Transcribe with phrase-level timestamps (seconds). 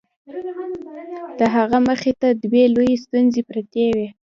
[1.39, 4.07] د هغه مخې ته دوې لويې ستونزې پرتې وې.